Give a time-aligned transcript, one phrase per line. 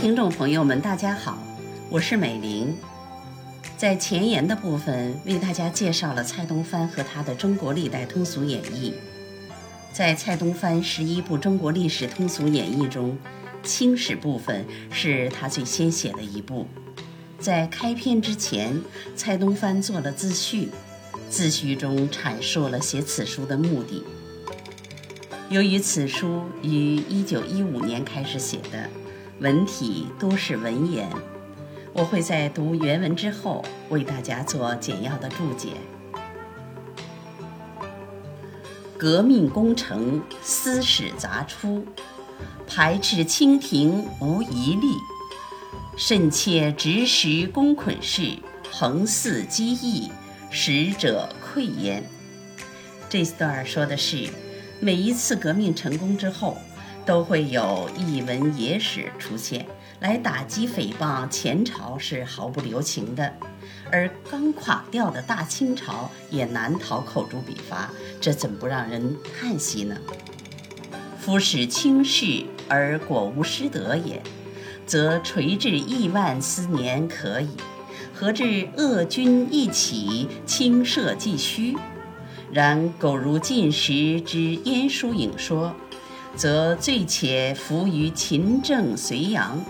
[0.00, 1.38] 听众朋友们，大家好，
[1.88, 2.76] 我是美玲。
[3.76, 8.90] 在前言的部分，为大家介绍了蔡东藩和他的《中国历代通俗演义》。
[9.92, 13.16] 在蔡东藩十一部中国历史通俗演义中，
[13.62, 16.66] 清史部分是他最先写的一部。
[17.38, 18.80] 在开篇之前，
[19.14, 20.70] 蔡东藩做了自序，
[21.28, 24.04] 自序中阐述了写此书的目的。
[25.50, 28.88] 由于此书于1915年开始写的。
[29.40, 31.08] 文体多是文言，
[31.92, 35.70] 我会在读原文之后为大家做简要的注解。
[38.96, 41.84] 革命工程私始杂出，
[42.68, 44.94] 排斥清廷无一例，
[45.96, 48.38] 甚切执实公捆事，
[48.70, 50.12] 横肆机议，
[50.52, 52.04] 使者溃焉。
[53.08, 54.28] 这段说的是，
[54.78, 56.56] 每一次革命成功之后。
[57.04, 59.66] 都会有一文野史出现，
[59.98, 63.34] 来打击诽谤前朝是毫不留情的，
[63.90, 69.96] 而刚垮掉的大清朝也难逃口诛笔伐，这怎不让人叹息呢？
[71.18, 74.22] 夫使轻视而果无失德也，
[74.86, 77.48] 则垂至亿万斯年可矣，
[78.22, 81.76] 何至恶君一起，轻赦继虚？
[82.52, 85.74] 然苟如晋时之晏殊颖说。
[86.36, 89.60] 则罪且伏于秦政隋阳，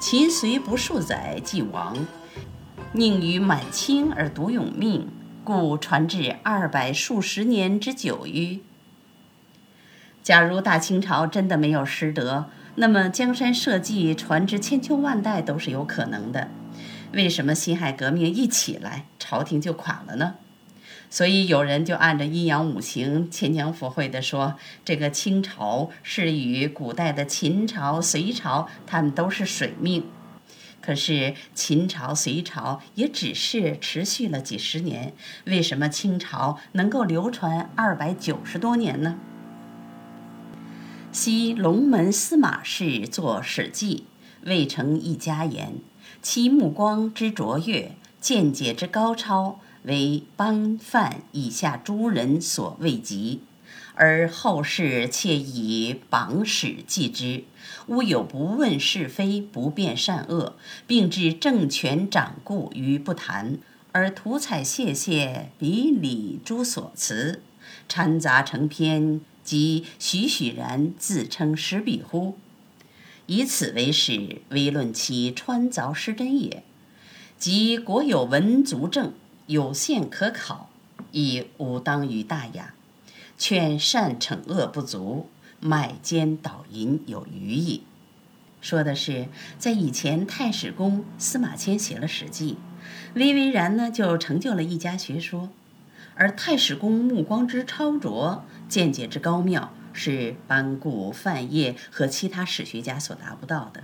[0.00, 1.96] 秦隋不数载即亡，
[2.92, 5.08] 宁于满清而独永命，
[5.42, 8.60] 故传至二百数十年之久矣。
[10.22, 16.46] 假如大清朝真的没有失德，那么江山社稷传至千秋万代都是有可能的。
[17.12, 20.34] 为什么辛亥革命一起来，朝廷就垮了呢？
[21.10, 30.04] 所以有人就按着阴阳五行牵强附会的说，这个清朝是与古代的秦朝、隋朝，他们都是水命。
[30.82, 35.14] 可是秦朝、隋朝也只是持续了几十年，
[35.46, 39.18] 为什么清朝能够流传二百九十多年呢？
[41.10, 44.04] 昔龙门司马氏作《史记》，
[44.48, 45.76] 未成一家言，
[46.22, 49.60] 其目光之卓越，见解之高超。
[49.84, 53.40] 为班范以下诸人所未及，
[53.94, 57.44] 而后世窃以榜史记之，
[57.86, 60.56] 乌有不问是非、不辨善恶，
[60.86, 63.56] 并置政权掌故于不谈，
[63.92, 67.40] 而图彩谢谢比礼诸所辞，
[67.88, 72.36] 掺杂成篇，即栩栩然自称史笔乎？
[73.28, 76.64] 以此为史，微论其穿凿失真也。
[77.38, 79.12] 即国有文足证。
[79.46, 80.68] 有限可考，
[81.10, 82.74] 亦无当于大雅。
[83.38, 87.82] 劝善惩恶不足，买奸导淫有余矣。
[88.60, 89.28] 说的是，
[89.58, 92.58] 在以前太史公司马迁写了《史记》，
[93.18, 95.48] 巍巍然呢就成就了一家学说。
[96.14, 103.82] 而太史公目光之超卓，见解之高妙，是班固、范晔和其他史学家所达不到的。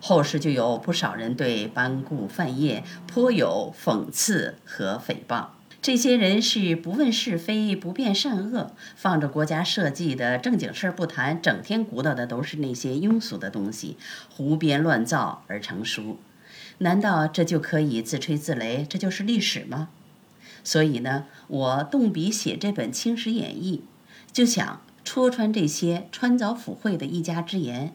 [0.00, 5.46] 后世就有不少人对班固、范晔颇有讽刺和诽谤。
[5.82, 13.96] 这些人是不问是非、不辨善恶，放着国家社稷的正经事儿不谈，整天鼓捣的都是那些庸俗的东西，
[14.28, 16.18] 胡编乱造而成书。
[16.78, 18.86] 难道这就可以自吹自擂？
[18.86, 19.88] 这就是历史吗？
[20.62, 23.82] 所以呢，我动笔写这本《清史演义》，
[24.34, 24.82] 就想
[25.12, 27.92] 戳穿这些穿凿附会的一家之言。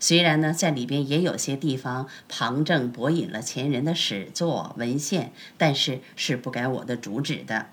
[0.00, 7.66] 虽然呢，在里边也有些地方旁证博引了前人的史作文献，但是是不改我的主旨的。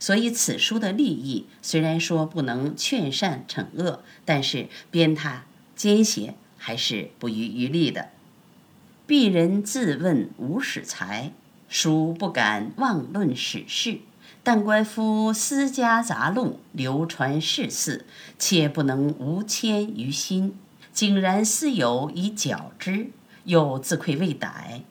[0.00, 5.42] 所以此书的立意虽然说不能劝善惩恶，但是鞭挞
[5.76, 8.08] 奸邪还是不遗余力的。
[9.06, 11.30] 鄙人自问无史才，
[11.68, 14.00] 孰不敢妄论史事，
[14.44, 18.04] 但观夫私家杂录流传世肆，
[18.38, 20.56] 切不能无谦于心。
[20.92, 23.10] 竟然私有以矫之，
[23.44, 24.82] 又自愧未逮。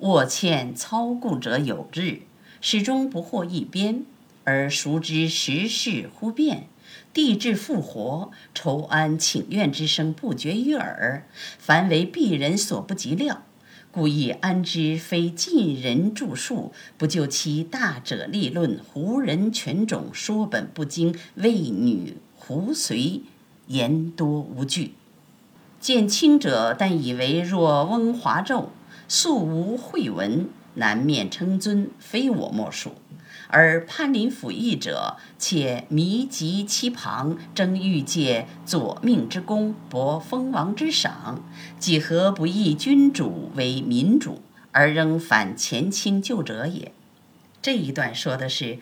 [0.00, 2.20] 卧欠操故者有之，
[2.60, 4.04] 始终不获一边，
[4.44, 6.68] 而熟知时事忽变，
[7.14, 11.26] 地质复活，筹安请愿之声不绝于耳，
[11.58, 13.42] 凡为鄙人所不及料，
[13.92, 23.20] 故意安之非晋人著述，不就其大者立论胡人犬种说本不经，为女胡随
[23.66, 24.94] 言多无据。
[25.78, 28.68] 见清者，但以为若翁华胄，
[29.08, 32.92] 素无秽文，难免称尊，非我莫属。
[33.52, 41.44] 而潘林甫译者且迷及其旁，争欲借左命之功博封王之赏，
[41.78, 46.92] 几何不议君主为民主，而仍反前清旧者也。
[47.60, 48.78] 这一段说的是。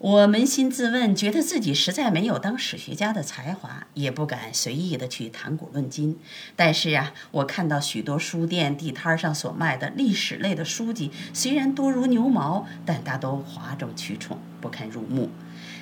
[0.00, 6.16] 我扪心自问，觉得自己实在没有当史学家的才华，也不敢随意的去谈古论今。
[6.54, 15.30] 但是啊，我看到许多书店地摊上所卖的历史类的书籍，虽然多如牛毛，但大都哗众取宠，不堪入目。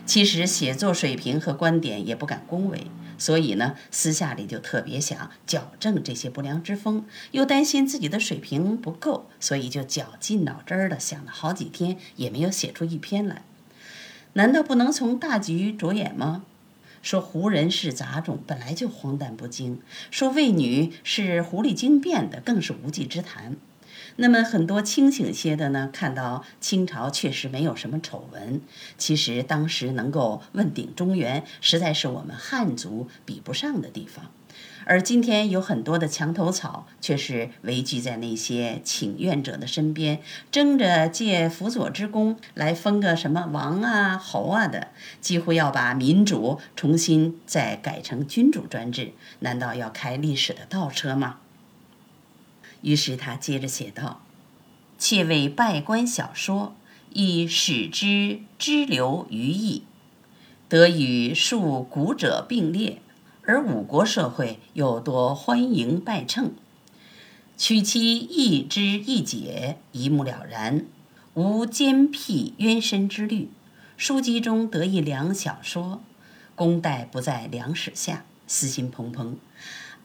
[0.06, 2.86] 其实写作水平和观点也不敢恭维，
[3.18, 13.42] 所以呢，私下里就特别想矫正这些不良之风，又担心自己的水平不够，所以就绞尽脑汁儿的想了好几天，也没有写出一篇来。
[14.36, 16.44] 难道不能从大局着眼吗？
[17.00, 19.78] 说胡人是杂种，本来就荒诞不经；
[20.10, 23.56] 说魏女是狐狸精变的，更是无稽之谈。
[24.16, 28.60] 那么很多清醒些的呢，看到清朝确实没有什么丑闻，
[28.98, 34.26] 其实当时能够问鼎中原，实在是我们汉族比不上的地方。
[34.88, 40.20] 而今天有很多的墙头草，却是围聚在那些请愿者的身边，
[40.52, 49.10] 争着借辅佐之功来封个什么王啊、侯啊的，几乎要把民主重新再改成君主专制。
[49.40, 51.38] 难道要开历史的倒车吗？
[52.82, 54.22] 于是他接着写道
[54.96, 56.76] ：“窃为拜官小说，
[57.12, 59.82] 亦使之支流于义，
[60.68, 62.98] 得与数古者并列。”
[63.48, 66.50] 而五国社会又多欢迎拜称，
[67.56, 70.84] 取其一知一解，一目了然，
[71.34, 73.48] 无奸辟冤深之虑。
[73.96, 76.02] 书籍中得一两小说，
[76.56, 79.36] 功代不在良史下，私心怦怦，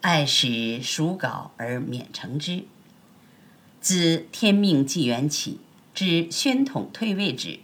[0.01, 2.65] 爱使熟稿而免成之。
[3.81, 5.59] 自天命纪元起，
[5.95, 7.57] 至宣统退位止。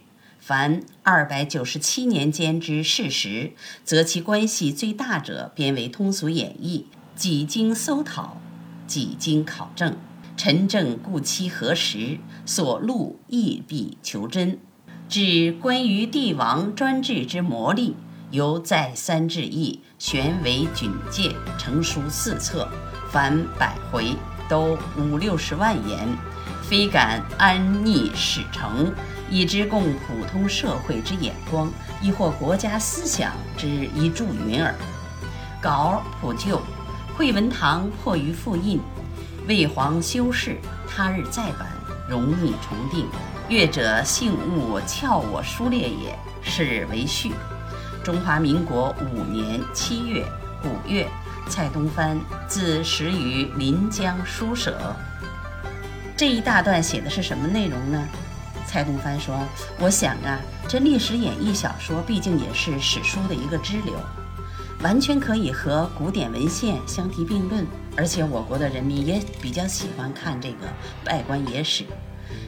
[0.48, 3.52] 凡二百九十七年间之事实，
[3.84, 8.40] 则其关系最大者，编为通俗演义，几经搜讨，
[8.86, 9.98] 几经考证，
[10.38, 12.16] 陈证故期何时，
[12.46, 14.58] 所录亦必求真。
[15.06, 17.94] 至关于帝王专制之魔力，
[18.30, 22.66] 犹再三致意，悬为举介，成书四册，
[23.12, 24.14] 凡百回，
[24.48, 26.08] 都五六十万言，
[26.62, 28.90] 非敢安逆史成。
[29.30, 31.70] 以之供普通社会之眼光，
[32.00, 34.74] 亦或国家思想之一助云耳。
[35.60, 36.60] 稿普旧，
[37.16, 38.80] 惠文堂迫于复印，
[39.46, 40.56] 魏皇修饰，
[40.88, 41.68] 他日再版，
[42.08, 43.06] 容易重定。
[43.48, 46.18] 阅者幸勿撬我书列也。
[46.40, 47.32] 是为序。
[48.02, 50.24] 中华民国五年七月
[50.62, 51.06] 古月，
[51.46, 54.94] 蔡东藩自始于临江书舍。
[56.16, 58.08] 这一大段写的是什么内容呢？
[58.68, 59.34] 蔡东藩说
[59.80, 60.38] ：“我想啊，
[60.68, 63.94] 这历史演义小说毕竟也是史书的一个支流，
[64.82, 67.66] 完全可以和古典文献相提并论。
[67.96, 70.68] 而且我国的人民也比较喜欢看这个
[71.02, 71.86] 拜官野史。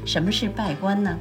[0.04, 1.16] 什么是拜官呢？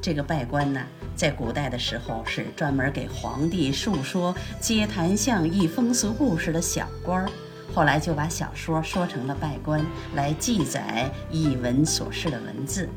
[0.00, 0.80] 这个拜官呢，
[1.14, 7.30] 在古代的时候是专门给皇帝述说街谈巷议风俗故事的小官儿，
[7.74, 9.84] 后来就把小说说成了拜官，
[10.14, 12.88] 来记载一文所示的文字。”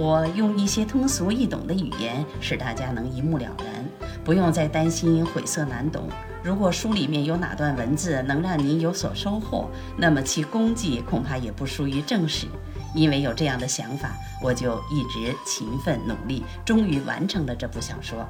[0.00, 3.84] 我用一些通俗易懂的语言，使大家能一目了然，
[4.24, 6.08] 不用再担心晦涩难懂。
[6.42, 12.46] 如果书里面有哪段文字能让您有所收获，那么其功绩恐怕也不输于正史。
[12.94, 18.26] 因为有这样的想法，我就一直勤奋努力，终于完成了这部小说。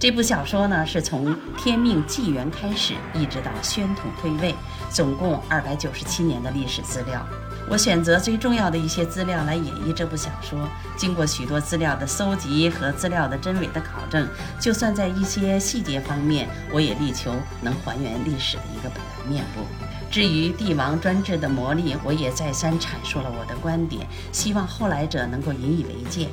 [0.00, 4.54] 这部小说呢，是从天命纪元开始，一直到宣统退位，
[4.88, 7.22] 总共二百九十七年的历史资料。
[7.68, 10.66] 我选择最重要的一些资料来演绎这部小说，
[10.96, 14.26] 经过许多资料的搜集和资料的真伪的考证，
[14.58, 19.66] 就算在一些细节方面，我也力求能还原历史的一个本来面目。
[20.10, 26.30] 至于帝王专制的魔力，我也再三阐述了我的观点，希望后来者能够引以为戒。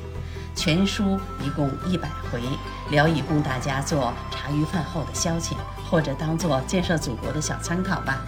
[0.58, 2.42] 全书一共一百回，
[2.90, 5.52] 聊以供大家做茶余饭后的消遣，
[5.88, 8.18] 或者当做建设祖国的小参考吧。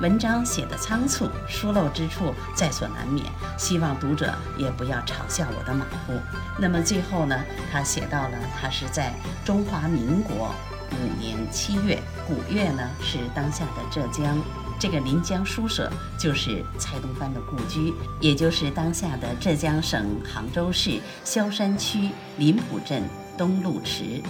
[0.00, 3.26] 文章写的仓促，疏漏之处在所难免，
[3.58, 6.14] 希望读者也不要嘲笑我的马虎。
[6.58, 7.38] 那么最后呢，
[7.70, 9.12] 他写到了他是在
[9.44, 10.54] 中华民国
[10.92, 14.38] 五年七月，古月呢是当下的浙江，
[14.78, 23.02] 这个临江书舍就是蔡东藩的故居，也就是当下的浙江省杭州市萧山区临浦镇
[23.38, 24.22] 东路池。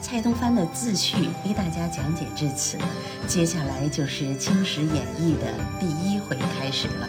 [0.00, 2.78] 蔡东藩的自序为大家讲解至此，
[3.26, 7.08] 接下来就是《清史演义》的第一回开始了。